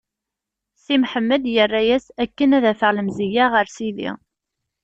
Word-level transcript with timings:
Si 0.83 0.95
Mḥemmed 1.01 1.43
irra-as: 1.61 2.05
Akken 2.23 2.49
ad 2.57 2.65
afeɣ 2.71 2.91
lemzeyya 2.93 3.45
ɣer 3.53 3.65
Sidi. 3.75 4.11